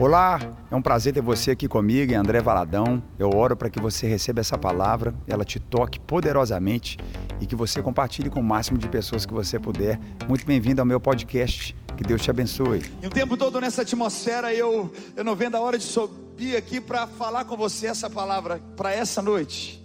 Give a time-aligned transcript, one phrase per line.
[0.00, 0.38] Olá,
[0.70, 3.02] é um prazer ter você aqui comigo, André Valadão.
[3.18, 6.96] Eu oro para que você receba essa palavra, ela te toque poderosamente
[7.40, 9.98] e que você compartilhe com o máximo de pessoas que você puder.
[10.28, 11.74] Muito bem-vindo ao meu podcast.
[11.96, 12.80] Que Deus te abençoe.
[13.02, 16.80] E o tempo todo nessa atmosfera eu, eu não vendo a hora de subir aqui
[16.80, 19.82] para falar com você essa palavra para essa noite.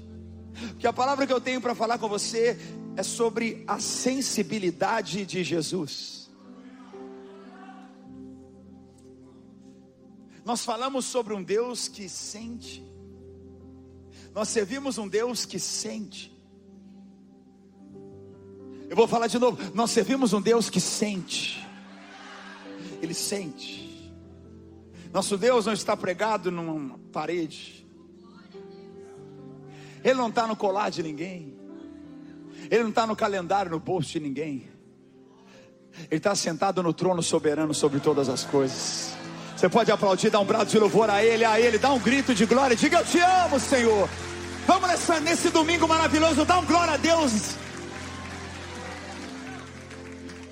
[0.69, 2.55] Porque a palavra que eu tenho para falar com você
[2.95, 6.22] é sobre a sensibilidade de Jesus.
[10.45, 12.83] Nós falamos sobre um Deus que sente.
[14.33, 16.33] Nós servimos um Deus que sente.
[18.89, 19.57] Eu vou falar de novo.
[19.73, 21.65] Nós servimos um Deus que sente.
[23.01, 24.13] Ele sente.
[25.13, 27.87] Nosso Deus não está pregado numa parede.
[30.03, 31.57] Ele não está no colar de ninguém.
[32.69, 34.67] Ele não está no calendário, no post de ninguém.
[36.09, 39.22] Ele está sentado no trono soberano sobre todas as coisas.
[39.63, 42.35] Você pode aplaudir, dar um brado de louvor a Ele, a Ele, dá um grito
[42.35, 44.09] de glória, diga eu te amo, Senhor.
[44.67, 47.55] Vamos nessa, nesse domingo maravilhoso, dá um glória a Deus.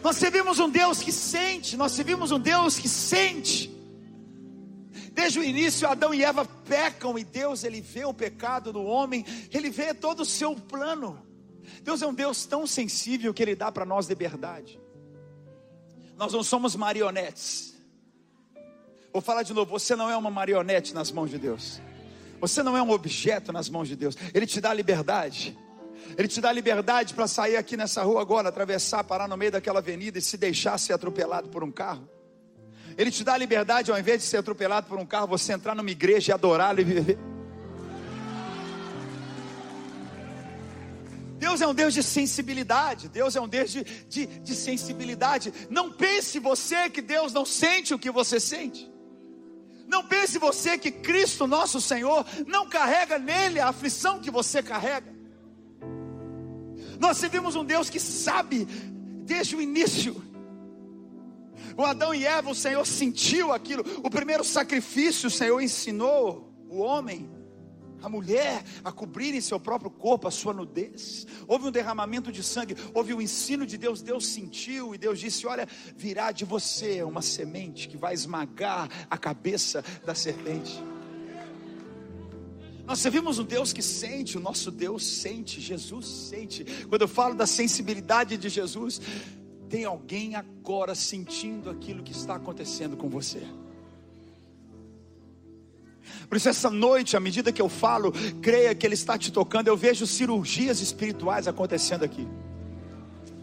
[0.02, 3.70] Nós servimos um Deus que sente, nós servimos um Deus que sente.
[5.12, 9.26] Desde o início, Adão e Eva pecam e Deus, ele vê o pecado do homem,
[9.52, 11.22] ele vê todo o seu plano.
[11.84, 14.80] Deus é um Deus tão sensível que ele dá para nós liberdade.
[16.16, 17.71] Nós não somos marionetes.
[19.14, 21.82] Vou falar de novo: você não é uma marionete nas mãos de Deus.
[22.40, 24.18] Você não é um objeto nas mãos de Deus.
[24.34, 25.58] Ele te dá liberdade.
[26.18, 29.80] Ele te dá liberdade para sair aqui nessa rua agora, atravessar, parar no meio daquela
[29.80, 32.10] avenida e se deixar ser atropelado por um carro.
[32.98, 35.90] Ele te dá liberdade, ao invés de ser atropelado por um carro, você entrar numa
[35.90, 37.18] igreja e adorá-lo e viver.
[41.38, 43.10] Deus é um Deus de sensibilidade.
[43.10, 45.54] Deus é um Deus de, de, de sensibilidade.
[45.70, 48.92] Não pense você que Deus não sente o que você sente.
[49.92, 55.14] Não pense você que Cristo, nosso Senhor, não carrega nele a aflição que você carrega.
[56.98, 58.64] Nós servimos um Deus que sabe
[59.26, 60.24] desde o início.
[61.76, 63.84] O Adão e Eva, o Senhor sentiu aquilo.
[64.02, 67.30] O primeiro sacrifício, o Senhor ensinou o homem
[68.02, 71.28] a mulher a cobrirem seu próprio corpo, a sua nudez.
[71.48, 74.02] Houve um derramamento de sangue, houve o um ensino de Deus.
[74.02, 79.18] Deus sentiu e Deus disse: Olha, virá de você uma semente que vai esmagar a
[79.18, 80.82] cabeça da serpente.
[82.86, 86.66] Nós servimos um Deus que sente, o nosso Deus sente, Jesus sente.
[86.90, 89.00] Quando eu falo da sensibilidade de Jesus,
[89.70, 93.42] tem alguém agora sentindo aquilo que está acontecendo com você.
[96.28, 98.12] Por isso, essa noite, à medida que eu falo,
[98.42, 99.68] creia que Ele está te tocando.
[99.68, 102.28] Eu vejo cirurgias espirituais acontecendo aqui.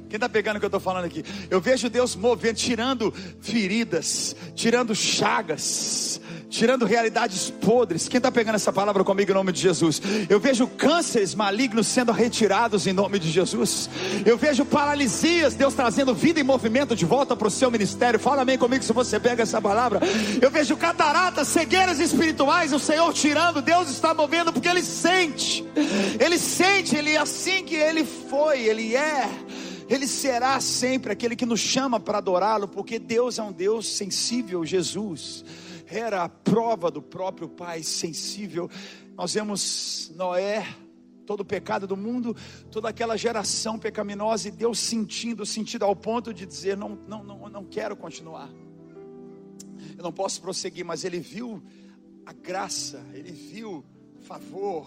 [0.09, 1.23] Quem está pegando o que eu estou falando aqui?
[1.51, 8.09] Eu vejo Deus movendo, tirando feridas, tirando chagas, tirando realidades podres.
[8.09, 10.01] Quem está pegando essa palavra comigo em nome de Jesus?
[10.31, 13.91] Eu vejo cânceres malignos sendo retirados em nome de Jesus.
[14.25, 18.19] Eu vejo paralisias, Deus trazendo vida e movimento de volta para o seu ministério.
[18.19, 20.01] Fala amém comigo se você pega essa palavra.
[20.41, 25.67] Eu vejo cataratas, cegueiras espirituais, o Senhor tirando, Deus está movendo porque Ele sente.
[26.19, 29.29] Ele sente, Ele é assim que Ele foi, Ele é.
[29.89, 34.65] Ele será sempre aquele que nos chama para adorá-lo, porque Deus é um Deus sensível,
[34.65, 35.45] Jesus
[35.91, 38.71] era a prova do próprio Pai sensível.
[39.17, 40.67] Nós vemos Noé,
[41.25, 42.37] todo o pecado do mundo,
[42.71, 47.49] toda aquela geração pecaminosa e Deus sentindo, sentido ao ponto de dizer: não, não, não,
[47.49, 48.51] não quero continuar,
[49.97, 51.63] eu não posso prosseguir, mas ele viu
[52.27, 53.85] a graça, ele viu
[54.21, 54.87] favor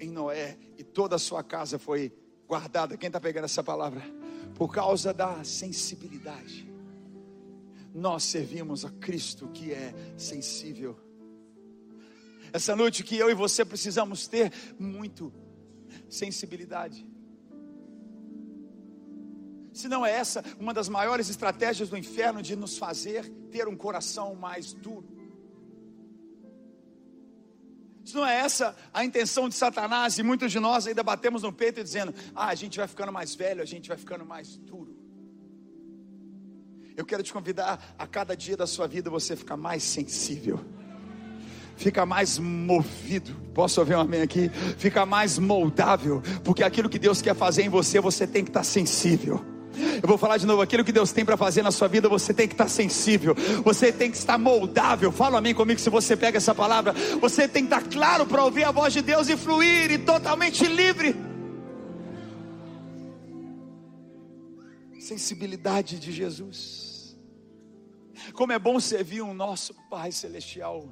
[0.00, 2.12] em Noé e toda a sua casa foi
[2.46, 2.96] guardada.
[2.96, 4.21] Quem está pegando essa palavra?
[4.62, 6.72] Por causa da sensibilidade
[7.92, 10.96] nós servimos a Cristo que é sensível.
[12.52, 15.32] Essa noite que eu e você precisamos ter muito
[16.08, 17.04] sensibilidade.
[19.72, 23.76] Se não é essa uma das maiores estratégias do inferno de nos fazer ter um
[23.76, 25.21] coração mais duro.
[28.12, 31.82] Não é essa a intenção de Satanás, e muitos de nós ainda batemos no peito
[31.82, 34.96] dizendo: ah, a gente vai ficando mais velho, a gente vai ficando mais duro.
[36.96, 40.60] Eu quero te convidar a cada dia da sua vida você ficar mais sensível.
[41.76, 44.50] Fica mais movido, posso ouvir um amém aqui?
[44.78, 48.62] Fica mais moldável, porque aquilo que Deus quer fazer em você, você tem que estar
[48.62, 49.51] sensível.
[50.02, 52.34] Eu vou falar de novo, aquilo que Deus tem para fazer na sua vida, você
[52.34, 53.34] tem que estar sensível,
[53.64, 55.10] você tem que estar moldável.
[55.10, 56.92] Fala amém comigo se você pega essa palavra.
[57.20, 60.66] Você tem que estar claro para ouvir a voz de Deus e fluir e totalmente
[60.66, 61.16] livre.
[65.00, 67.16] Sensibilidade de Jesus.
[68.34, 70.88] Como é bom servir um nosso Pai Celestial.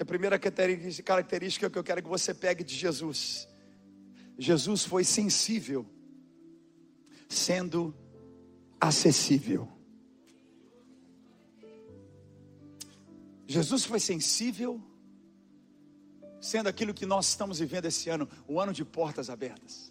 [0.00, 3.47] A primeira característica que eu quero que você pegue de Jesus.
[4.38, 5.84] Jesus foi sensível,
[7.28, 7.92] sendo
[8.80, 9.68] acessível.
[13.46, 14.80] Jesus foi sensível,
[16.40, 19.90] sendo aquilo que nós estamos vivendo esse ano, o ano de portas abertas.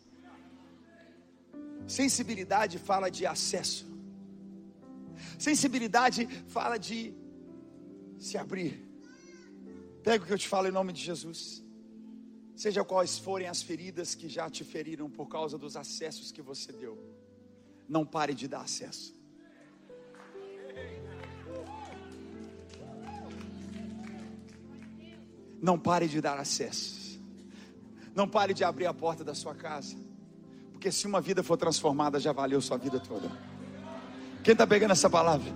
[1.85, 3.85] Sensibilidade fala de acesso.
[5.37, 7.13] Sensibilidade fala de
[8.17, 8.87] se abrir.
[10.03, 11.66] Pega o que eu te falo em nome de Jesus.
[12.57, 16.71] Seja quais forem as feridas que já te feriram por causa dos acessos que você
[16.71, 16.97] deu,
[17.87, 19.13] não pare de dar acesso.
[25.61, 27.21] Não pare de dar acesso.
[28.15, 29.95] Não pare de abrir a porta da sua casa.
[30.71, 33.29] Porque se uma vida for transformada, já valeu sua vida toda.
[34.43, 35.53] Quem está pegando essa palavra?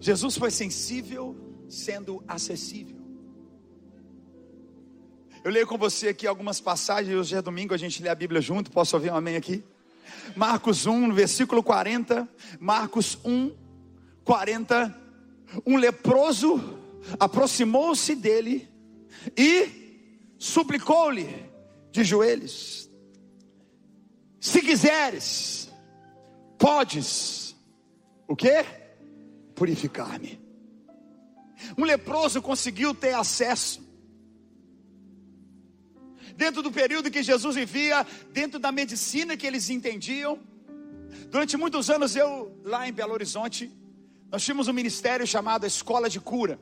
[0.00, 1.36] Jesus foi sensível,
[1.68, 2.97] sendo acessível.
[5.48, 7.16] Eu leio com você aqui algumas passagens.
[7.16, 8.70] Hoje é domingo, a gente lê a Bíblia junto.
[8.70, 9.64] Posso ouvir um amém aqui?
[10.36, 12.28] Marcos 1, versículo 40.
[12.60, 13.56] Marcos 1,
[14.24, 14.94] 40.
[15.64, 16.78] Um leproso
[17.18, 18.68] aproximou-se dele
[19.34, 21.50] e suplicou-lhe
[21.90, 22.90] de joelhos:
[24.38, 25.72] se quiseres,
[26.58, 27.56] podes,
[28.26, 28.66] o que?
[29.54, 30.38] Purificar-me.
[31.78, 33.87] Um leproso conseguiu ter acesso.
[36.42, 40.38] Dentro do período que Jesus vivia, dentro da medicina que eles entendiam.
[41.32, 43.72] Durante muitos anos, eu, lá em Belo Horizonte,
[44.30, 46.56] nós tínhamos um ministério chamado Escola de Cura.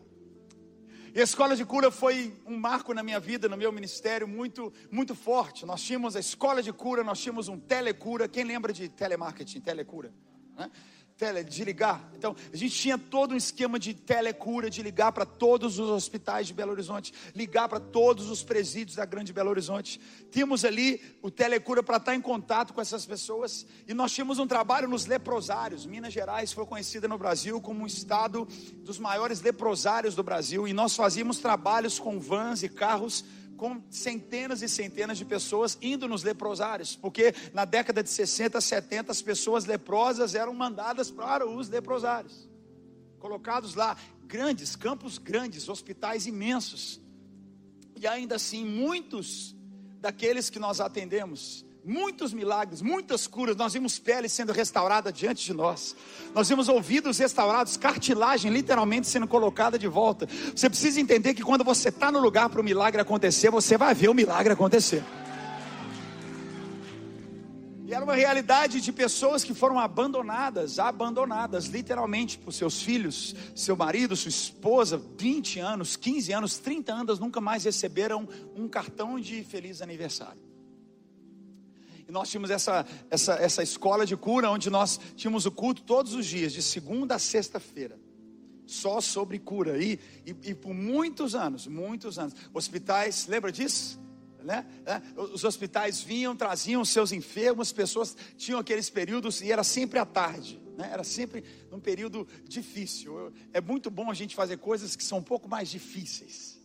[1.14, 4.72] E a escola de cura foi um marco na minha vida, no meu ministério, muito,
[4.90, 5.66] muito forte.
[5.66, 8.26] Nós tínhamos a escola de cura, nós tínhamos um telecura.
[8.28, 10.10] Quem lembra de telemarketing, telecura?
[10.56, 10.70] Né?
[11.16, 12.10] Tele, de ligar.
[12.14, 16.46] Então, a gente tinha todo um esquema de telecura, de ligar para todos os hospitais
[16.46, 20.00] de Belo Horizonte, ligar para todos os presídios da Grande Belo Horizonte.
[20.30, 23.66] Tínhamos ali o telecura para estar em contato com essas pessoas.
[23.86, 25.86] E nós tínhamos um trabalho nos leprosários.
[25.86, 28.46] Minas Gerais foi conhecida no Brasil como um estado
[28.84, 30.68] dos maiores leprosários do Brasil.
[30.68, 33.24] E nós fazíamos trabalhos com vans e carros
[33.56, 39.10] com centenas e centenas de pessoas indo nos leprosários, porque na década de 60, 70,
[39.10, 42.48] as pessoas leprosas eram mandadas para os leprosários,
[43.18, 47.00] colocados lá, grandes, campos grandes, hospitais imensos,
[47.96, 49.56] e ainda assim, muitos
[50.00, 53.56] daqueles que nós atendemos muitos milagres, muitas curas.
[53.56, 55.94] Nós vimos pele sendo restaurada diante de nós.
[56.34, 60.28] Nós vimos ouvidos restaurados, cartilagem literalmente sendo colocada de volta.
[60.54, 63.94] Você precisa entender que quando você está no lugar para o milagre acontecer, você vai
[63.94, 65.02] ver o milagre acontecer.
[67.86, 73.76] E era uma realidade de pessoas que foram abandonadas, abandonadas literalmente por seus filhos, seu
[73.76, 79.44] marido, sua esposa, 20 anos, 15 anos, 30 anos, nunca mais receberam um cartão de
[79.44, 80.45] feliz aniversário.
[82.08, 86.14] E nós tínhamos essa, essa, essa escola de cura, onde nós tínhamos o culto todos
[86.14, 87.98] os dias, de segunda a sexta-feira.
[88.64, 89.82] Só sobre cura.
[89.82, 92.34] E, e, e, por muitos anos, muitos anos.
[92.52, 94.00] Hospitais, lembra disso?
[94.42, 94.64] Né?
[94.84, 100.06] É, os hospitais vinham, traziam seus enfermos, pessoas tinham aqueles períodos e era sempre à
[100.06, 100.60] tarde.
[100.76, 100.88] Né?
[100.92, 103.32] Era sempre num período difícil.
[103.52, 106.55] É muito bom a gente fazer coisas que são um pouco mais difíceis.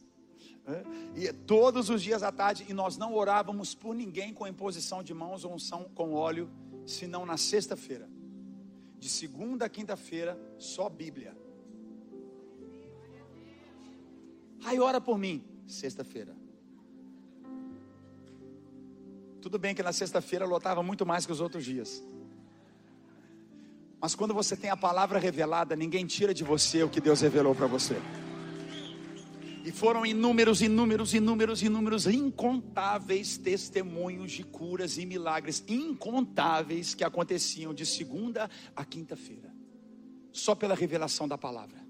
[1.16, 5.14] E todos os dias à tarde, e nós não orávamos por ninguém com imposição de
[5.14, 6.50] mãos ou unção com óleo,
[6.86, 8.10] senão na sexta-feira.
[9.00, 11.36] De segunda a quinta-feira, só Bíblia.
[14.64, 16.36] Aí ora por mim, sexta-feira.
[19.42, 22.04] Tudo bem que na sexta-feira lotava muito mais que os outros dias.
[24.00, 27.56] Mas quando você tem a palavra revelada, ninguém tira de você o que Deus revelou
[27.56, 27.96] para você.
[29.64, 37.74] E foram inúmeros, inúmeros, inúmeros, inúmeros, incontáveis testemunhos de curas e milagres, incontáveis que aconteciam
[37.74, 39.54] de segunda a quinta-feira,
[40.32, 41.81] só pela revelação da palavra.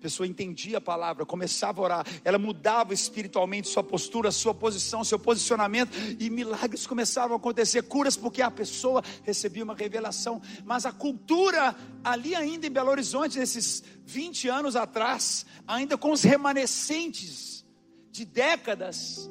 [0.00, 5.04] A pessoa entendia a palavra, começava a orar, ela mudava espiritualmente sua postura, sua posição,
[5.04, 10.40] seu posicionamento, e milagres começavam a acontecer, curas, porque a pessoa recebia uma revelação.
[10.64, 16.22] Mas a cultura, ali ainda em Belo Horizonte, nesses 20 anos atrás, ainda com os
[16.22, 17.62] remanescentes
[18.10, 19.30] de décadas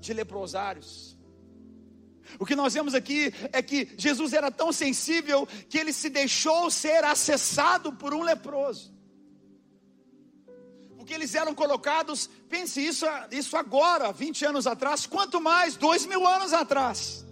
[0.00, 1.14] de leprosários.
[2.38, 6.70] O que nós vemos aqui é que Jesus era tão sensível que ele se deixou
[6.70, 8.98] ser acessado por um leproso
[11.10, 16.24] porque eles eram colocados, pense isso, isso agora, 20 anos atrás, quanto mais, dois mil
[16.24, 17.26] anos atrás.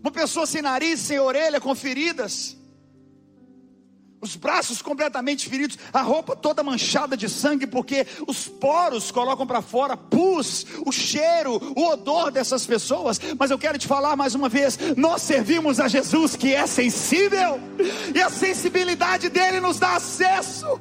[0.00, 2.56] Uma pessoa sem nariz, sem orelha, com feridas,
[4.20, 9.60] os braços completamente feridos, a roupa toda manchada de sangue, porque os poros colocam para
[9.60, 13.20] fora pus, o cheiro, o odor dessas pessoas.
[13.36, 17.58] Mas eu quero te falar mais uma vez: nós servimos a Jesus que é sensível,
[18.14, 20.80] e a sensibilidade dele nos dá acesso.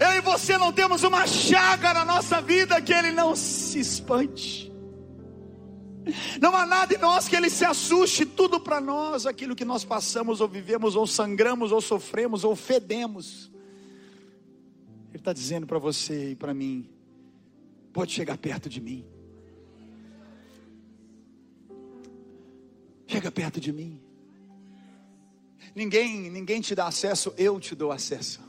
[0.00, 4.72] Eu e você não temos uma chaga na nossa vida que ele não se espante.
[6.40, 9.84] Não há nada em nós que ele se assuste, tudo para nós, aquilo que nós
[9.84, 13.50] passamos, ou vivemos, ou sangramos, ou sofremos, ou fedemos.
[15.10, 16.88] Ele está dizendo para você e para mim:
[17.92, 19.04] pode chegar perto de mim.
[23.06, 24.00] Chega perto de mim.
[25.74, 28.47] Ninguém, ninguém te dá acesso, eu te dou acesso.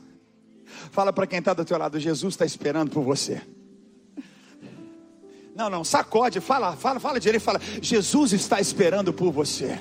[0.90, 3.42] Fala para quem está do teu lado, Jesus está esperando por você.
[5.54, 7.60] Não, não, sacode, fala, fala, fala direito, fala.
[7.82, 9.78] Jesus está esperando por você.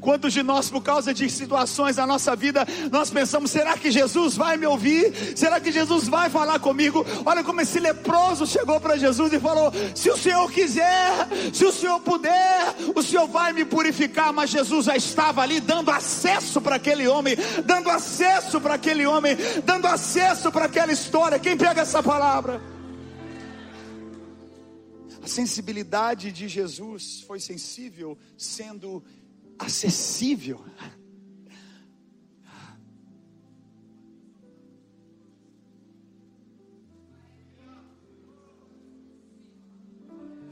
[0.00, 4.36] Quantos de nós, por causa de situações na nossa vida, nós pensamos: será que Jesus
[4.36, 5.12] vai me ouvir?
[5.36, 7.04] Será que Jesus vai falar comigo?
[7.24, 11.72] Olha como esse leproso chegou para Jesus e falou: se o Senhor quiser, se o
[11.72, 14.32] Senhor puder, o Senhor vai me purificar.
[14.32, 19.36] Mas Jesus já estava ali dando acesso para aquele homem, dando acesso para aquele homem,
[19.64, 21.38] dando acesso para aquela história.
[21.38, 22.60] Quem pega essa palavra?
[25.22, 29.04] A sensibilidade de Jesus foi sensível, sendo
[29.60, 30.64] acessível.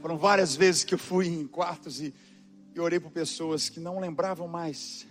[0.01, 2.13] Foram várias vezes que eu fui em quartos e,
[2.73, 5.05] e orei por pessoas que não lembravam mais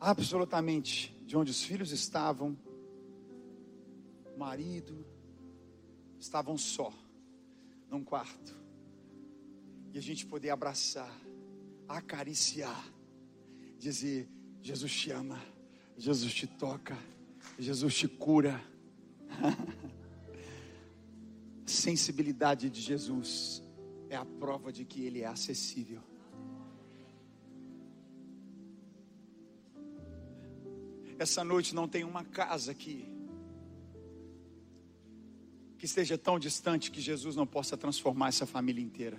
[0.00, 2.56] absolutamente de onde os filhos estavam,
[4.36, 5.04] marido,
[6.20, 6.92] estavam só
[7.90, 8.54] num quarto
[9.92, 11.10] e a gente poder abraçar,
[11.88, 12.84] acariciar,
[13.78, 14.28] dizer:
[14.62, 15.40] Jesus te ama,
[15.96, 16.96] Jesus te toca,
[17.58, 18.60] Jesus te cura.
[21.66, 23.62] sensibilidade de Jesus
[24.08, 26.00] é a prova de que Ele é acessível.
[31.18, 33.08] Essa noite não tem uma casa aqui
[35.78, 39.18] que esteja tão distante que Jesus não possa transformar essa família inteira.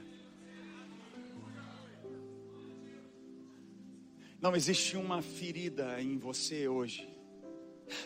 [4.48, 7.06] Não existe uma ferida em você hoje.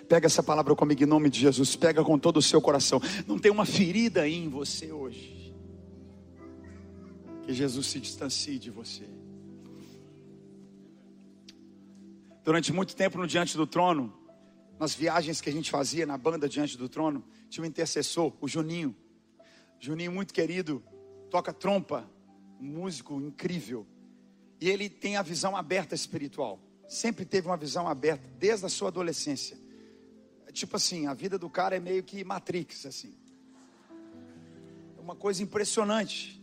[0.09, 1.75] Pega essa palavra comigo em nome de Jesus.
[1.75, 2.99] Pega com todo o seu coração.
[3.27, 5.53] Não tem uma ferida em você hoje.
[7.43, 9.07] Que Jesus se distancie de você.
[12.43, 14.11] Durante muito tempo no Diante do Trono,
[14.79, 18.47] nas viagens que a gente fazia na banda diante do trono, tinha um intercessor, o
[18.47, 18.95] Juninho.
[19.79, 20.83] Juninho, muito querido,
[21.29, 22.09] toca trompa,
[22.59, 23.85] um músico incrível.
[24.61, 26.59] E ele tem a visão aberta espiritual.
[26.87, 29.57] Sempre teve uma visão aberta, desde a sua adolescência.
[30.53, 33.13] Tipo assim, a vida do cara é meio que Matrix, assim.
[34.97, 36.41] É uma coisa impressionante.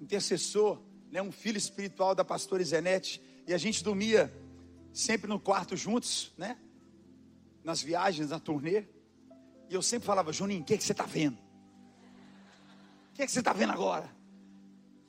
[0.00, 1.20] Intercessor, né?
[1.20, 3.22] um filho espiritual da pastora Zenete.
[3.46, 4.32] E a gente dormia
[4.92, 6.56] sempre no quarto juntos, né?
[7.62, 8.84] nas viagens, na turnê,
[9.68, 11.38] e eu sempre falava, Juninho, o que, é que você está vendo?
[13.10, 14.10] O que, é que você está vendo agora?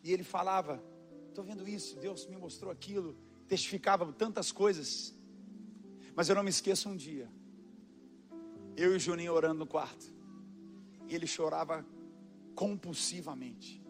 [0.04, 0.84] E ele falava,
[1.32, 5.14] estou vendo isso, Deus me mostrou aquilo, testificava tantas coisas.
[6.16, 7.30] Mas eu não me esqueço um dia,
[8.78, 10.14] eu e o Juninho orando no quarto,
[11.08, 11.86] e ele chorava
[12.54, 13.82] compulsivamente,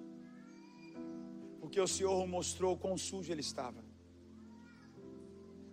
[1.59, 3.91] porque o Senhor mostrou quão sujo ele estava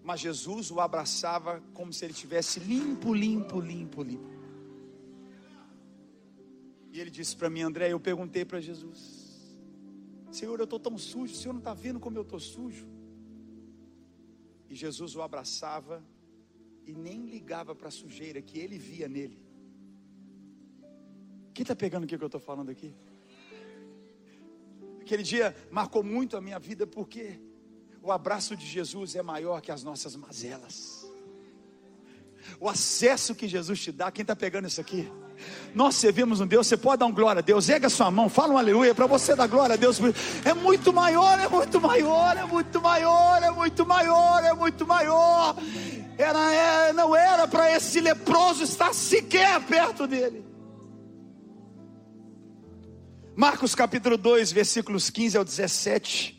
[0.08, 4.38] mas Jesus o abraçava como se ele tivesse limpo, limpo, limpo, limpo.
[6.90, 9.27] E ele disse para mim, André, eu perguntei para Jesus:
[10.38, 12.86] Senhor, eu estou tão sujo, o Senhor não está vendo como eu estou sujo?
[14.70, 16.00] E Jesus o abraçava
[16.86, 19.42] e nem ligava para a sujeira que ele via nele.
[21.52, 22.94] Quem está pegando o que eu estou falando aqui?
[25.00, 27.40] Aquele dia marcou muito a minha vida porque
[28.00, 31.04] o abraço de Jesus é maior que as nossas mazelas.
[32.60, 35.10] O acesso que Jesus te dá, quem está pegando isso aqui?
[35.74, 38.54] Nós servimos um Deus, você pode dar um glória a Deus, erga sua mão, fala
[38.54, 40.00] um aleluia, para você dar glória a Deus.
[40.44, 45.56] É muito maior, é muito maior, é muito maior, é muito maior, é muito maior.
[46.16, 50.44] Era, é, não era para esse leproso estar sequer perto dele.
[53.36, 56.38] Marcos capítulo 2, versículos 15 ao 17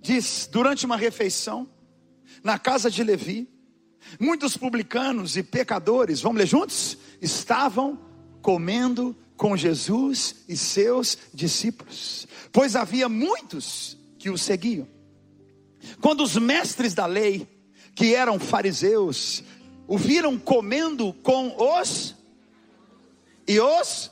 [0.00, 1.68] diz: durante uma refeição,
[2.42, 3.48] na casa de Levi,
[4.18, 6.98] muitos publicanos e pecadores, vamos ler juntos?
[7.20, 7.98] Estavam
[8.40, 14.86] comendo com Jesus e seus discípulos, pois havia muitos que o seguiam.
[16.00, 17.46] Quando os mestres da lei
[17.94, 19.42] que eram fariseus,
[19.86, 22.14] o viram comendo com os
[23.46, 24.10] e os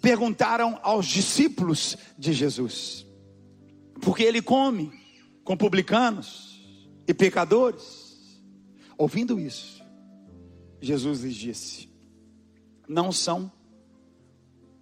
[0.00, 3.06] perguntaram aos discípulos de Jesus,
[4.00, 4.92] porque ele come
[5.44, 6.60] com publicanos
[7.06, 8.03] e pecadores.
[8.96, 9.84] Ouvindo isso,
[10.80, 11.88] Jesus lhes disse:
[12.88, 13.50] Não são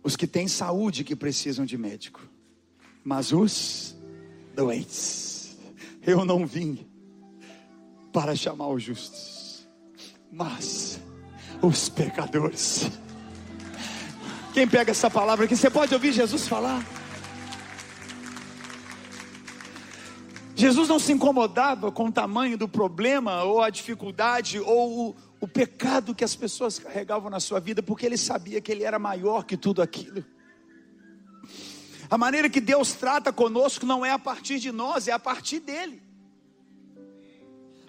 [0.03, 2.21] os que têm saúde que precisam de médico,
[3.05, 3.97] mas os
[4.55, 5.57] doentes.
[6.05, 6.87] Eu não vim
[8.13, 9.69] para chamar os justos,
[10.31, 11.01] mas
[11.63, 12.91] os pecadores.
[14.53, 16.85] Quem pega essa palavra aqui, você pode ouvir Jesus falar?
[20.63, 25.49] Jesus não se incomodava com o tamanho do problema, ou a dificuldade, ou o, o
[25.49, 29.45] pecado que as pessoas carregavam na sua vida, porque ele sabia que ele era maior
[29.45, 30.25] que tudo aquilo.
[32.09, 35.59] A maneira que Deus trata conosco não é a partir de nós, é a partir
[35.59, 36.01] dele.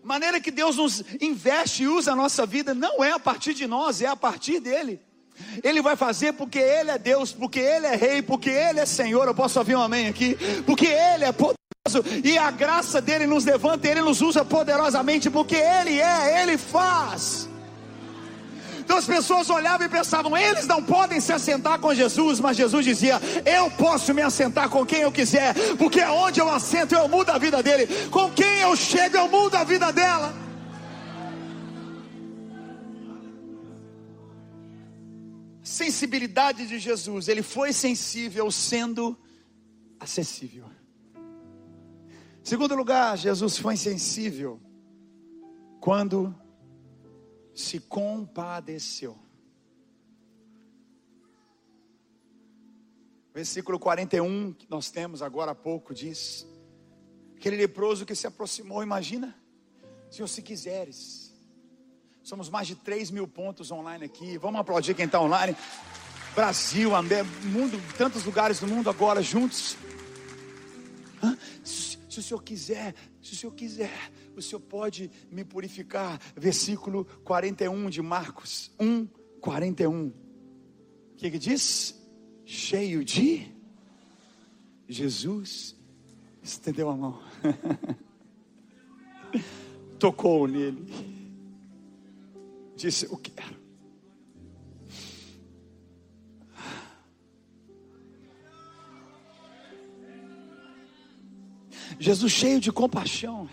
[0.03, 3.53] A maneira que Deus nos investe e usa a nossa vida não é a partir
[3.53, 4.99] de nós, é a partir dele.
[5.63, 9.27] Ele vai fazer porque Ele é Deus, porque Ele é Rei, porque Ele é Senhor.
[9.27, 10.35] Eu posso ouvir um amém aqui?
[10.65, 11.62] Porque Ele é poderoso
[12.23, 17.49] e a graça dele nos levanta, ele nos usa poderosamente, porque ele é, ele faz.
[18.79, 22.85] Então as pessoas olhavam e pensavam, eles não podem se assentar com Jesus, mas Jesus
[22.85, 27.31] dizia: Eu posso me assentar com quem eu quiser, porque onde eu assento eu mudo
[27.31, 30.33] a vida dele, com quem eu chego eu mudo a vida dela.
[35.61, 39.17] Sensibilidade de Jesus, ele foi sensível sendo
[39.99, 40.72] acessível.
[42.43, 44.59] Segundo lugar, Jesus foi insensível
[45.79, 46.35] quando
[47.55, 49.17] se compadeceu.
[53.33, 56.45] Versículo 41 que nós temos agora há pouco diz:
[57.37, 59.33] aquele leproso que se aproximou, imagina,
[60.11, 61.33] Senhor, se quiseres,
[62.21, 65.55] somos mais de 3 mil pontos online aqui, vamos aplaudir quem está online,
[66.35, 69.77] Brasil, André, mundo, tantos lugares do mundo agora juntos.
[72.13, 76.21] Se o Senhor quiser, se o Senhor quiser, o Senhor pode me purificar.
[76.35, 79.07] Versículo 41 de Marcos 1,
[79.41, 80.09] 41.
[80.09, 80.13] O
[81.17, 81.99] que, que diz?
[82.45, 83.51] Cheio de
[84.87, 85.75] Jesus
[86.43, 87.19] estendeu a mão,
[89.97, 90.85] tocou nele,
[92.75, 93.62] disse: Eu quero.
[101.99, 103.49] Jesus cheio de compaixão.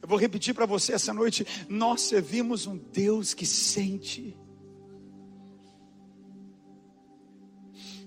[0.00, 4.36] Eu vou repetir para você essa noite: nós servimos um Deus que sente.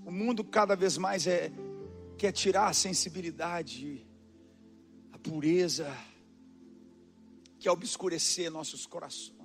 [0.05, 1.51] O mundo cada vez mais é
[2.17, 4.05] quer tirar a sensibilidade,
[5.11, 5.91] a pureza,
[7.59, 9.40] quer obscurecer nossos corações.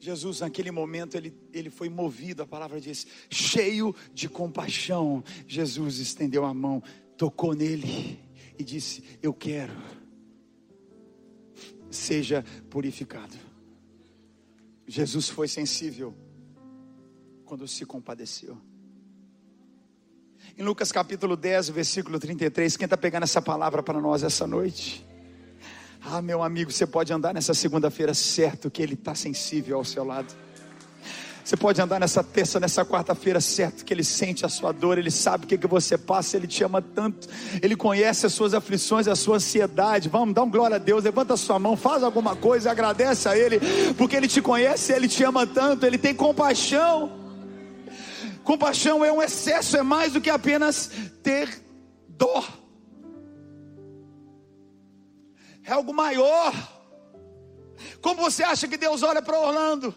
[0.00, 5.24] Jesus, naquele momento, ele, ele foi movido, a palavra diz, cheio de compaixão.
[5.46, 6.82] Jesus estendeu a mão,
[7.16, 8.20] tocou nele
[8.58, 9.74] e disse: Eu quero,
[11.90, 13.36] seja purificado.
[14.86, 16.14] Jesus foi sensível
[17.44, 18.56] quando se compadeceu.
[20.56, 25.07] Em Lucas capítulo 10, versículo 33, quem está pegando essa palavra para nós essa noite?
[26.00, 30.04] Ah, meu amigo, você pode andar nessa segunda-feira certo que Ele está sensível ao seu
[30.04, 30.34] lado.
[31.44, 35.10] Você pode andar nessa terça, nessa quarta-feira, certo que Ele sente a sua dor, Ele
[35.10, 37.26] sabe o que, que você passa, Ele te ama tanto,
[37.62, 40.08] Ele conhece as suas aflições, a sua ansiedade.
[40.08, 43.36] Vamos, dá um glória a Deus, levanta a sua mão, faz alguma coisa, agradece a
[43.36, 43.58] Ele,
[43.96, 47.12] porque Ele te conhece, Ele te ama tanto, Ele tem compaixão.
[48.44, 50.90] Compaixão é um excesso, é mais do que apenas
[51.22, 51.62] ter
[52.08, 52.57] dor
[55.68, 56.52] é algo maior.
[58.00, 59.94] Como você acha que Deus olha para Orlando?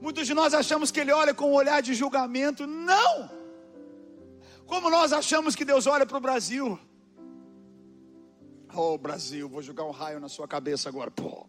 [0.00, 2.66] Muitos de nós achamos que Ele olha com um olhar de julgamento.
[2.66, 3.30] Não!
[4.66, 6.78] Como nós achamos que Deus olha para o Brasil?
[8.74, 11.10] Oh, Brasil, vou jogar um raio na sua cabeça agora.
[11.10, 11.46] Pô.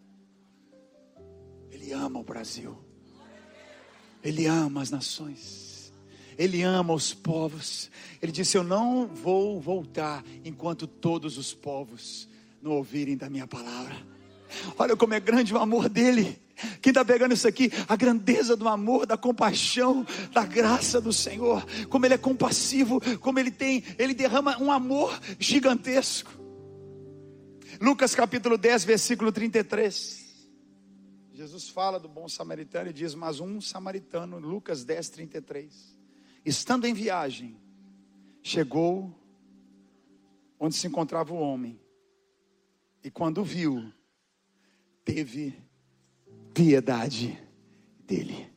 [1.70, 2.78] Ele ama o Brasil.
[4.22, 5.67] Ele ama as nações.
[6.38, 7.90] Ele ama os povos.
[8.22, 12.28] Ele disse: Eu não vou voltar enquanto todos os povos
[12.62, 13.96] não ouvirem da minha palavra.
[14.78, 16.40] Olha como é grande o amor dele.
[16.80, 17.70] Quem está pegando isso aqui?
[17.88, 21.64] A grandeza do amor, da compaixão, da graça do Senhor.
[21.88, 26.30] Como ele é compassivo, como ele tem, ele derrama um amor gigantesco.
[27.80, 30.26] Lucas capítulo 10, versículo 33.
[31.32, 35.97] Jesus fala do bom samaritano e diz: Mas um samaritano, Lucas 10, 33
[36.48, 37.56] estando em viagem,
[38.42, 39.14] chegou
[40.58, 41.78] onde se encontrava o homem.
[43.04, 43.92] E quando viu,
[45.04, 45.54] teve
[46.52, 47.38] piedade
[48.00, 48.50] dele.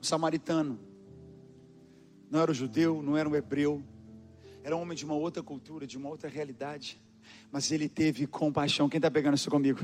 [0.00, 0.78] O samaritano
[2.30, 3.82] não era o judeu, não era o hebreu,
[4.62, 7.00] era um homem de uma outra cultura, de uma outra realidade,
[7.50, 8.88] mas ele teve compaixão.
[8.88, 9.80] Quem está pegando isso comigo?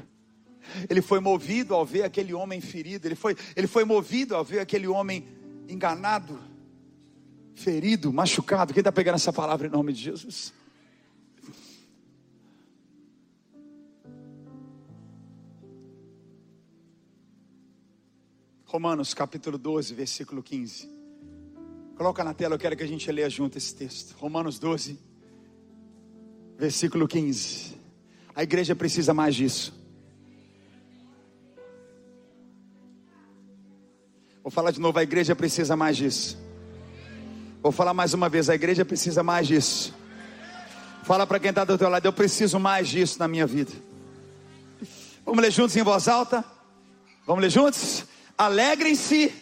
[0.89, 4.61] Ele foi movido ao ver aquele homem ferido, ele foi, ele foi movido ao ver
[4.61, 5.27] aquele homem
[5.69, 6.39] enganado,
[7.55, 8.73] ferido, machucado.
[8.73, 10.53] Quem está pegando essa palavra em nome de Jesus?
[18.65, 20.91] Romanos capítulo 12, versículo 15.
[21.97, 24.15] Coloca na tela, eu quero que a gente leia junto esse texto.
[24.19, 24.99] Romanos 12,
[26.59, 27.75] versículo 15.
[28.35, 29.86] A igreja precisa mais disso.
[34.47, 36.39] Vou falar de novo, a igreja precisa mais disso.
[37.61, 39.93] Vou falar mais uma vez, a igreja precisa mais disso.
[41.03, 43.73] Fala para quem está do teu lado, eu preciso mais disso na minha vida.
[45.25, 46.45] Vamos ler juntos em voz alta?
[47.27, 48.05] Vamos ler juntos?
[48.39, 49.35] Alegrem-se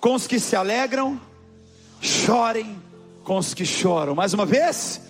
[0.00, 1.20] com os que se alegram,
[2.00, 2.80] chorem
[3.24, 4.14] com os que choram.
[4.14, 5.02] Mais uma vez?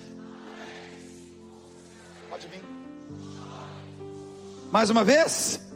[2.28, 2.64] Pode vir.
[4.72, 5.69] Mais uma vez?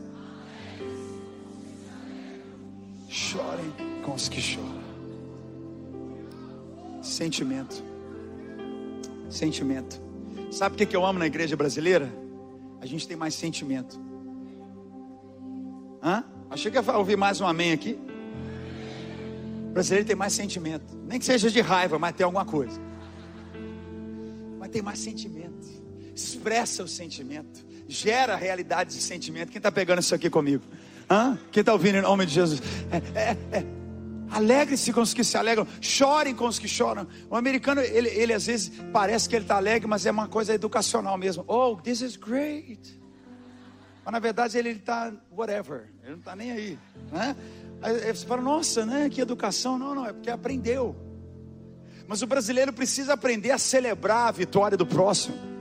[3.14, 3.72] Chorem
[4.05, 4.83] com os que choram.
[7.00, 7.81] Sentimento.
[9.31, 10.03] Sentimento.
[10.50, 12.12] Sabe o que eu amo na igreja brasileira?
[12.81, 14.00] A gente tem mais sentimento.
[16.03, 16.24] Hã?
[16.50, 17.96] Achei que ia ouvir mais um amém aqui.
[19.68, 20.98] O brasileiro tem mais sentimento.
[21.07, 22.81] Nem que seja de raiva, mas tem alguma coisa.
[24.59, 25.68] Mas tem mais sentimento.
[26.12, 27.64] Expressa o sentimento.
[27.87, 29.53] Gera realidade de sentimento.
[29.53, 30.64] Quem está pegando isso aqui comigo?
[31.10, 31.38] Hã?
[31.50, 32.62] Quem está ouvindo em nome de Jesus?
[32.90, 33.84] É, é, é.
[34.30, 37.06] Alegre-se com os que se alegram, chorem com os que choram.
[37.30, 40.52] O americano, ele, ele às vezes parece que ele está alegre, mas é uma coisa
[40.52, 41.44] educacional mesmo.
[41.46, 43.00] Oh, this is great.
[44.04, 46.78] Mas na verdade ele está whatever, ele não está nem aí.
[47.12, 47.36] Né?
[47.80, 49.08] Aí você fala, nossa, né?
[49.08, 49.78] Que educação.
[49.78, 50.96] Não, não, é porque aprendeu.
[52.06, 55.53] Mas o brasileiro precisa aprender a celebrar a vitória do próximo.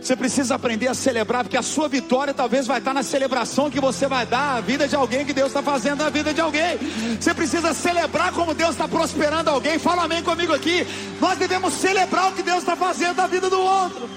[0.00, 3.78] Você precisa aprender a celebrar, porque a sua vitória talvez vai estar na celebração que
[3.78, 6.78] você vai dar à vida de alguém que Deus está fazendo na vida de alguém.
[7.20, 9.78] Você precisa celebrar como Deus está prosperando alguém.
[9.78, 10.86] Fala amém comigo aqui.
[11.20, 14.08] Nós devemos celebrar o que Deus está fazendo na vida do outro.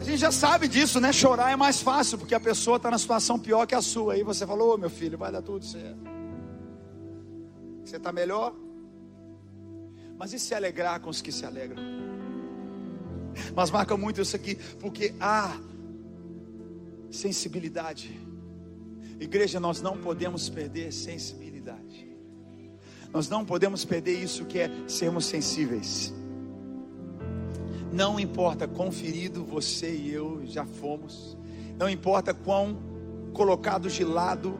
[0.00, 1.12] A gente já sabe disso, né?
[1.12, 4.14] Chorar é mais fácil, porque a pessoa está na situação pior que a sua.
[4.14, 6.00] Aí você falou, oh, meu filho, vai dar tudo certo.
[7.84, 8.52] Você está melhor?
[10.22, 11.82] Mas e se alegrar com os que se alegram?
[13.56, 15.58] Mas marca muito isso aqui, porque há
[17.10, 18.20] sensibilidade.
[19.18, 22.08] Igreja, nós não podemos perder sensibilidade.
[23.12, 26.14] Nós não podemos perder isso que é sermos sensíveis.
[27.92, 31.36] Não importa quão ferido você e eu já fomos,
[31.76, 32.80] não importa quão
[33.32, 34.56] colocados de lado,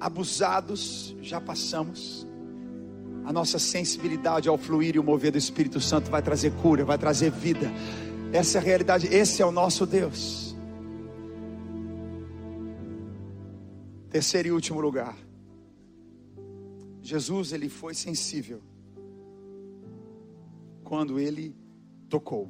[0.00, 2.25] abusados já passamos.
[3.26, 6.96] A nossa sensibilidade ao fluir e o mover do Espírito Santo vai trazer cura, vai
[6.96, 7.68] trazer vida.
[8.32, 10.54] Essa é a realidade, esse é o nosso Deus.
[14.08, 15.18] Terceiro e último lugar.
[17.02, 18.62] Jesus ele foi sensível
[20.84, 21.52] quando ele
[22.08, 22.48] tocou.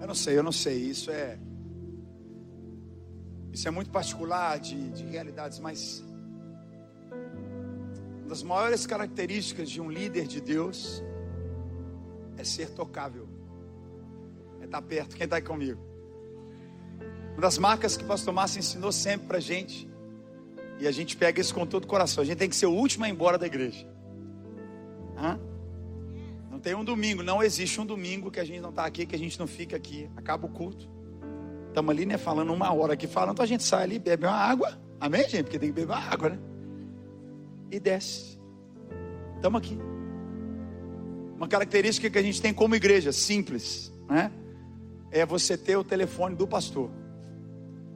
[0.00, 0.78] Eu não sei, eu não sei.
[0.78, 1.38] Isso é.
[3.58, 6.04] Isso é muito particular de, de realidades, mas.
[8.20, 11.02] Uma das maiores características de um líder de Deus
[12.36, 13.28] é ser tocável,
[14.60, 15.16] é estar perto.
[15.16, 15.80] Quem está comigo?
[17.32, 19.90] Uma das marcas que o pastor Márcio ensinou sempre para gente
[20.78, 22.22] e a gente pega isso com todo o coração.
[22.22, 23.84] A gente tem que ser o último a ir embora da igreja.
[25.16, 25.36] Hã?
[26.48, 29.16] Não tem um domingo, não existe um domingo que a gente não está aqui, que
[29.16, 30.08] a gente não fica aqui.
[30.16, 30.97] Acaba o culto.
[31.68, 34.34] Estamos ali, né, falando uma hora aqui, falando, então a gente sai ali, bebe uma
[34.34, 34.78] água.
[35.00, 35.44] Amém, gente?
[35.44, 36.38] Porque tem que beber uma água, né?
[37.70, 38.38] E desce.
[39.36, 39.78] Estamos aqui.
[41.36, 44.32] Uma característica que a gente tem como igreja, simples, né?
[45.10, 46.90] É você ter o telefone do pastor.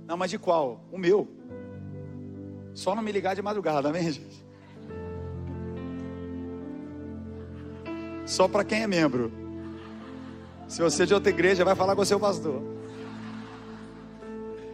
[0.06, 0.85] Não, mas de qual?
[0.92, 1.28] O meu.
[2.74, 4.46] Só não me ligar de madrugada, amém, gente?
[8.24, 9.32] Só para quem é membro.
[10.68, 12.71] Se você é de outra igreja, vai falar com o seu pastor.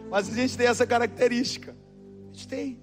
[0.09, 1.75] Mas a gente tem essa característica.
[2.29, 2.79] A gente tem.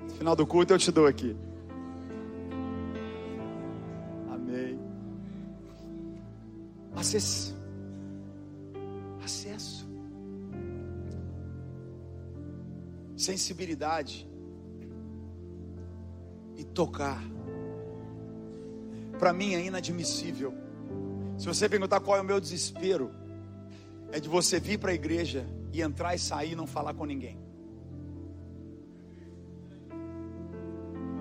[0.00, 1.36] No final do culto eu te dou aqui.
[4.30, 4.78] Amém.
[6.94, 7.56] Acesso.
[9.24, 9.88] Acesso.
[13.16, 14.30] Sensibilidade.
[16.56, 17.20] E tocar.
[19.18, 20.61] Para mim é inadmissível
[21.38, 23.10] se você perguntar qual é o meu desespero,
[24.12, 27.04] é de você vir para a igreja e entrar e sair e não falar com
[27.04, 27.38] ninguém.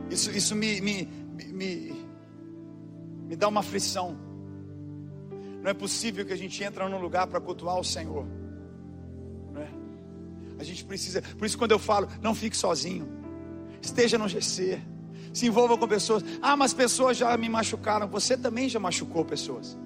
[0.09, 1.05] Isso, isso me, me,
[1.53, 2.05] me,
[3.27, 4.17] me dá uma aflição.
[5.61, 8.25] Não é possível que a gente entre num lugar para cultuar o Senhor.
[9.53, 9.69] Não é?
[10.59, 13.07] A gente precisa, por isso quando eu falo, não fique sozinho.
[13.81, 14.81] Esteja no GC.
[15.33, 16.23] Se envolva com pessoas.
[16.41, 18.07] Ah, mas pessoas já me machucaram.
[18.09, 19.77] Você também já machucou pessoas.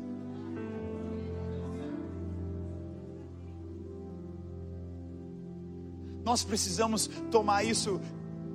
[6.25, 8.01] Nós precisamos tomar isso.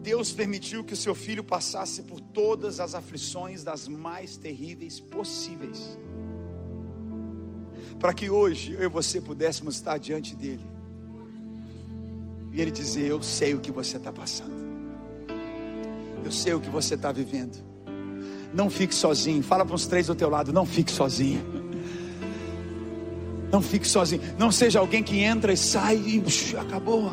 [0.02, 5.96] Deus permitiu que o seu filho passasse por todas as aflições das mais terríveis possíveis.
[7.98, 10.66] Para que hoje eu e você pudéssemos estar diante dele.
[12.52, 14.58] E ele dizer: Eu sei o que você está passando.
[16.24, 17.56] Eu sei o que você está vivendo.
[18.52, 19.42] Não fique sozinho.
[19.42, 21.40] Fala para os três do teu lado: Não fique sozinho.
[23.52, 24.22] Não fique sozinho.
[24.38, 27.12] Não seja alguém que entra e sai e acabou.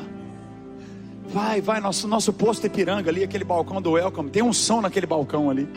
[1.28, 4.30] Vai, vai, nosso, nosso posto Ipiranga ali, aquele balcão do Welcome.
[4.30, 5.68] Tem um som naquele balcão ali.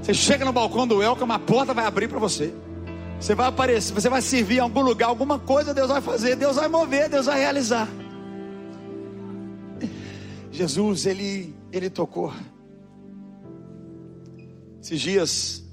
[0.00, 2.54] Você chega no balcão do Welcome, a porta vai abrir para você.
[3.18, 6.56] Você vai aparecer, você vai servir em algum lugar, alguma coisa Deus vai fazer, Deus
[6.56, 7.88] vai mover, Deus vai realizar.
[10.52, 12.32] Jesus, ele, ele tocou.
[14.80, 15.64] Esses dias,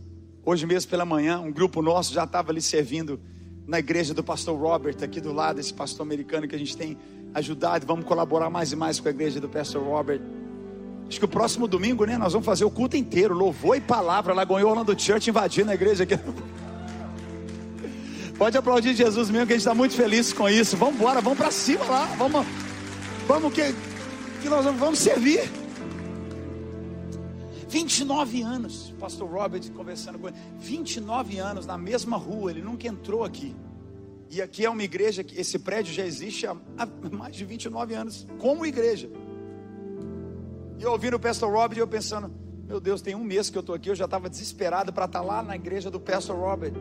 [0.44, 3.20] hoje mesmo pela manhã, um grupo nosso já estava ali servindo
[3.68, 6.98] na igreja do pastor Robert, aqui do lado, esse pastor americano que a gente tem
[7.34, 10.22] ajudar, vamos colaborar mais e mais com a igreja do Pastor Robert.
[11.08, 12.18] Acho que o próximo domingo, né?
[12.18, 16.04] Nós vamos fazer o culto inteiro, louvor e palavra, Lagoinha Orlando Church invadindo a igreja
[16.04, 16.18] aqui.
[18.38, 20.76] Pode aplaudir Jesus mesmo, que a gente está muito feliz com isso.
[20.78, 22.46] Vamos embora, vamos para cima lá, vamos,
[23.28, 23.76] vamos que,
[24.42, 25.50] que nós vamos, vamos servir.
[27.68, 30.38] 29 anos, Pastor Robert conversando com ele.
[30.60, 33.56] 29 anos na mesma rua, ele nunca entrou aqui.
[34.32, 37.94] E aqui é uma igreja que esse prédio já existe há, há mais de 29
[37.94, 39.10] anos, como igreja.
[40.80, 42.32] E eu ouvindo o pastor Robert, eu pensando,
[42.66, 45.20] meu Deus, tem um mês que eu estou aqui, eu já estava desesperado para estar
[45.20, 46.72] tá lá na igreja do pastor Robert,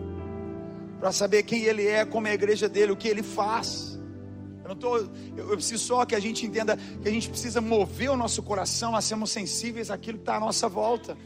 [1.00, 3.98] para saber quem ele é, como é a igreja dele, o que ele faz.
[4.62, 7.60] Eu não tô, eu, eu preciso só que a gente entenda que a gente precisa
[7.60, 11.18] mover o nosso coração a sermos sensíveis àquilo que está à nossa volta.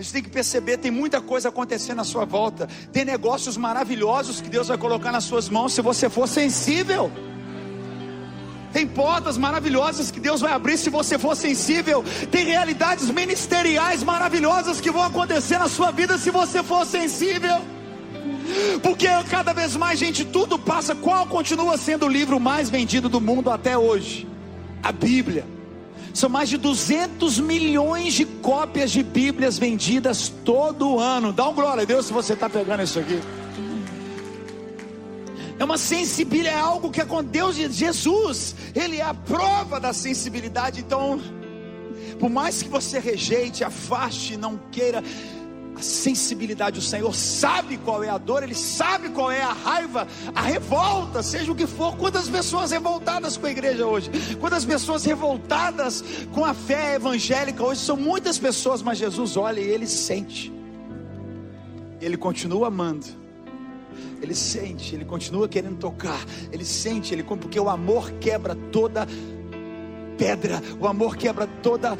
[0.00, 2.66] A gente tem que perceber, tem muita coisa acontecendo à sua volta.
[2.90, 7.12] Tem negócios maravilhosos que Deus vai colocar nas suas mãos se você for sensível.
[8.72, 12.02] Tem portas maravilhosas que Deus vai abrir se você for sensível.
[12.30, 17.60] Tem realidades ministeriais maravilhosas que vão acontecer na sua vida se você for sensível.
[18.82, 20.94] Porque cada vez mais, gente, tudo passa.
[20.94, 24.26] Qual continua sendo o livro mais vendido do mundo até hoje?
[24.82, 25.59] A Bíblia.
[26.12, 31.32] São mais de 200 milhões de cópias de Bíblias vendidas todo ano.
[31.32, 33.20] Dá um glória a Deus se você está pegando isso aqui.
[35.58, 40.80] É uma sensibilidade, é algo que com Deus Jesus, Ele é a prova da sensibilidade.
[40.80, 41.20] Então,
[42.18, 45.04] por mais que você rejeite, afaste, não queira,
[45.80, 46.78] a sensibilidade.
[46.78, 51.22] O Senhor sabe qual é a dor, Ele sabe qual é a raiva, a revolta,
[51.22, 51.96] seja o que for.
[51.96, 54.10] Quantas pessoas revoltadas com a igreja hoje?
[54.38, 57.80] Quantas pessoas revoltadas com a fé evangélica hoje?
[57.80, 60.52] São muitas pessoas, mas Jesus olha e Ele sente,
[62.00, 63.06] Ele continua amando.
[64.22, 69.06] Ele sente, ele continua querendo tocar, ele sente, ele porque o amor quebra toda
[70.16, 71.96] pedra, o amor quebra toda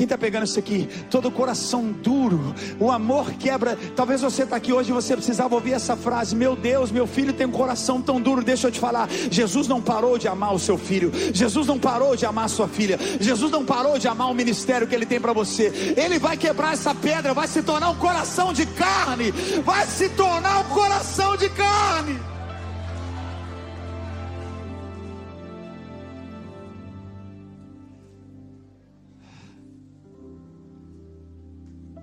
[0.00, 0.88] quem está pegando isso aqui?
[1.10, 3.76] Todo coração duro, o amor quebra.
[3.94, 7.34] Talvez você está aqui hoje e você precisava ouvir essa frase: Meu Deus, meu filho
[7.34, 8.42] tem um coração tão duro.
[8.42, 12.16] Deixa eu te falar: Jesus não parou de amar o seu filho, Jesus não parou
[12.16, 15.20] de amar a sua filha, Jesus não parou de amar o ministério que ele tem
[15.20, 15.94] para você.
[15.94, 19.32] Ele vai quebrar essa pedra, vai se tornar um coração de carne,
[19.62, 22.18] vai se tornar um coração de carne.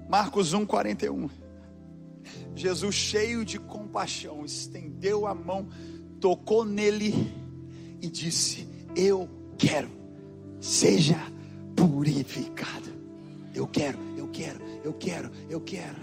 [0.07, 1.29] Marcos 1, 41.
[2.55, 5.67] Jesus, cheio de compaixão, estendeu a mão,
[6.19, 7.13] tocou nele
[8.01, 9.89] e disse: Eu quero,
[10.59, 11.17] seja
[11.75, 12.95] purificado.
[13.53, 15.97] Eu quero, eu quero, eu quero, eu quero.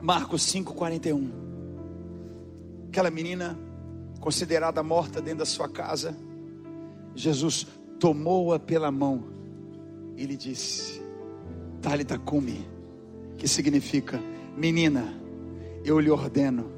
[0.00, 1.30] Marcos 5, 41.
[2.88, 3.58] Aquela menina
[4.20, 6.16] considerada morta dentro da sua casa,
[7.14, 7.66] Jesus
[8.00, 9.24] tomou-a pela mão
[10.16, 11.05] e lhe disse:
[11.86, 12.66] Talita Kumi,
[13.38, 14.20] que significa
[14.56, 15.14] menina,
[15.84, 16.68] eu lhe ordeno,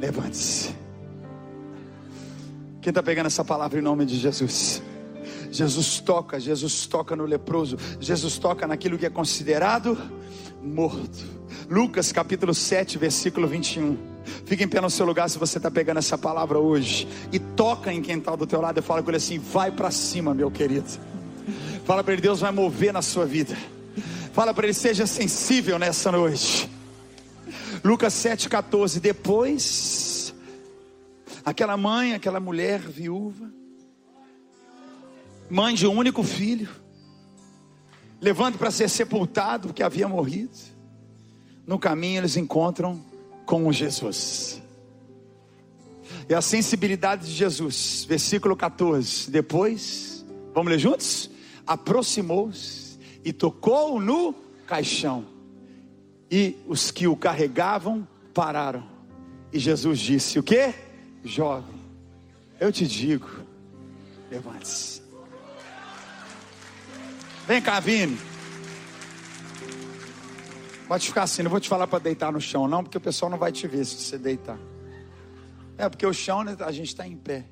[0.00, 0.72] levante-se.
[2.80, 4.80] Quem está pegando essa palavra em nome de Jesus?
[5.50, 9.98] Jesus toca, Jesus toca no leproso, Jesus toca naquilo que é considerado
[10.62, 11.26] morto.
[11.68, 13.98] Lucas capítulo 7, versículo 21.
[14.44, 17.08] Fique em pé no seu lugar se você está pegando essa palavra hoje.
[17.32, 19.90] E toca em quem está do teu lado e fala com ele assim: vai para
[19.90, 20.86] cima, meu querido.
[21.84, 23.56] Fala para ele, Deus vai mover na sua vida.
[24.36, 26.68] Fala para ele, seja sensível nessa noite.
[27.82, 29.00] Lucas 7,14.
[29.00, 30.34] Depois,
[31.42, 33.50] aquela mãe, aquela mulher viúva,
[35.48, 36.68] mãe de um único filho,
[38.20, 40.58] levando para ser sepultado, porque havia morrido.
[41.66, 43.02] No caminho eles encontram
[43.46, 44.60] com Jesus.
[46.28, 49.30] E a sensibilidade de Jesus, versículo 14.
[49.30, 51.30] Depois, vamos ler juntos?
[51.66, 52.85] Aproximou-se
[53.26, 54.32] e tocou no
[54.68, 55.26] caixão.
[56.30, 58.88] E os que o carregavam pararam.
[59.52, 60.72] E Jesus disse: O que?
[61.24, 61.74] Jovem,
[62.60, 63.28] eu te digo,
[64.30, 65.02] levante-se.
[67.48, 68.16] Vem cá, Vini.
[70.86, 73.28] Pode ficar assim, não vou te falar para deitar no chão, não, porque o pessoal
[73.28, 74.58] não vai te ver se você deitar.
[75.76, 77.44] É, porque o chão, né, a gente está em pé.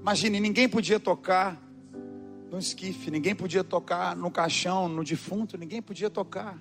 [0.00, 1.62] Imagine, ninguém podia tocar
[2.50, 6.58] no esquife, ninguém podia tocar no caixão, no defunto, ninguém podia tocar.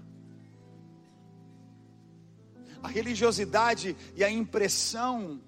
[2.81, 5.41] A religiosidade e a impressão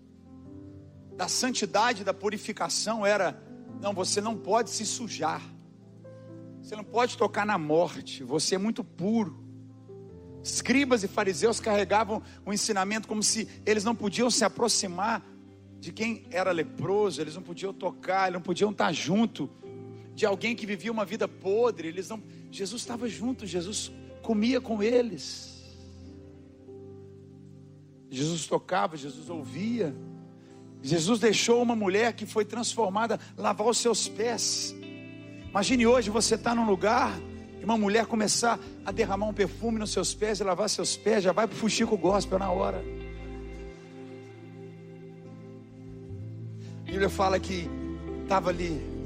[1.16, 3.42] da santidade, da purificação era:
[3.82, 5.42] não, você não pode se sujar.
[6.62, 9.46] Você não pode tocar na morte, você é muito puro.
[10.44, 15.26] Escribas e fariseus carregavam o ensinamento como se eles não podiam se aproximar
[15.80, 19.50] de quem era leproso, eles não podiam tocar, eles não podiam estar junto
[20.18, 21.90] de alguém que vivia uma vida podre.
[21.90, 22.20] Eles não,
[22.52, 23.92] Jesus estava junto, Jesus
[24.24, 25.64] comia com eles.
[28.10, 29.96] Jesus tocava, Jesus ouvia.
[30.82, 34.76] Jesus deixou uma mulher que foi transformada lavar os seus pés.
[35.50, 37.16] Imagine hoje você está num lugar
[37.62, 41.24] e uma mulher começar a derramar um perfume nos seus pés e lavar seus pés,
[41.24, 42.84] já vai para o fuxico gospel na hora.
[46.82, 47.70] A Bíblia fala que
[48.24, 48.98] estava ali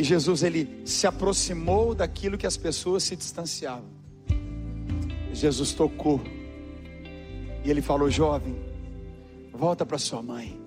[0.00, 3.84] e Jesus ele se aproximou daquilo que as pessoas se distanciavam.
[5.30, 6.22] Jesus tocou
[7.62, 8.56] e ele falou: Jovem,
[9.52, 10.58] volta para sua mãe.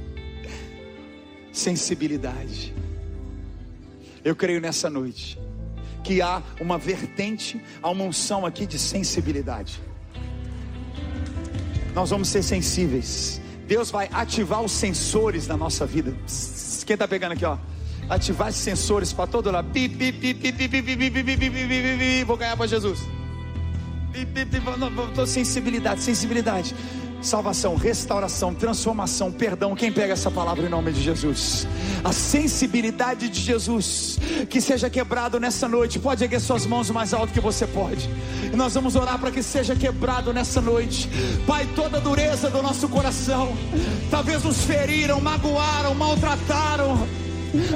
[1.50, 2.74] Sensibilidade.
[4.22, 5.40] Eu creio nessa noite
[6.04, 9.80] que há uma vertente, há uma unção aqui de sensibilidade.
[11.94, 13.40] Nós vamos ser sensíveis.
[13.66, 16.14] Deus vai ativar os sensores da nossa vida.
[16.84, 17.56] Quem está pegando aqui, ó?
[18.08, 19.68] Ativar sensores para todo lado.
[22.26, 23.00] Vou ganhar para Jesus.
[25.26, 26.74] Sensibilidade, sensibilidade
[27.20, 29.74] salvação, restauração, transformação, perdão.
[29.74, 31.66] Quem pega essa palavra em nome de Jesus?
[32.04, 34.18] A sensibilidade de Jesus
[34.48, 35.98] que seja quebrado nessa noite.
[35.98, 38.08] Pode erguer suas mãos o mais alto que você pode.
[38.52, 41.08] E nós vamos orar para que seja quebrado nessa noite.
[41.46, 43.56] Pai, toda dureza do nosso coração,
[44.10, 47.27] talvez nos feriram, magoaram, maltrataram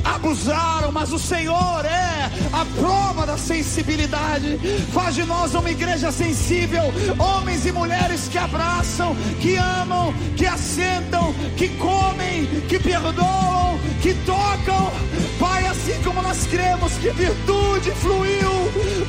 [0.04, 4.58] abusaram, mas o Senhor é a prova da sensibilidade.
[4.92, 6.82] Faz de nós uma igreja sensível,
[7.18, 14.92] homens e mulheres que abraçam, que amam, que assentam, que comem, que perdoam, que tocam.
[15.38, 18.52] Pai, assim como nós cremos que virtude fluiu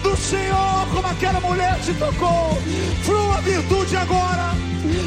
[0.02, 2.58] do Senhor, como aquela mulher te tocou,
[3.04, 4.56] flua virtude agora,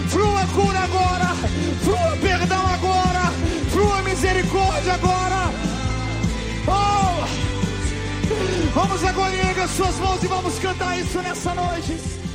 [0.09, 1.37] flua cura agora,
[1.83, 3.26] flua perdão agora,
[3.77, 5.51] flua misericórdia agora.
[6.67, 7.27] Oh!
[8.75, 12.26] Vamos agora erguer suas mãos e vamos cantar isso nessa noite.